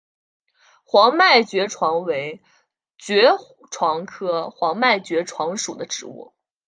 [0.83, 2.41] 黄脉爵床为
[2.97, 3.33] 爵
[3.69, 6.33] 床科黄脉爵床属的植物。